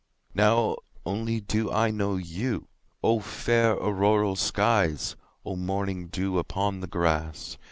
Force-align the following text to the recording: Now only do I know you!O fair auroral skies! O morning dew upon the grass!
Now 0.33 0.77
only 1.05 1.41
do 1.41 1.71
I 1.71 1.91
know 1.91 2.15
you!O 2.15 3.19
fair 3.19 3.73
auroral 3.77 4.35
skies! 4.35 5.15
O 5.45 5.55
morning 5.55 6.07
dew 6.07 6.39
upon 6.39 6.79
the 6.79 6.87
grass! 6.87 7.59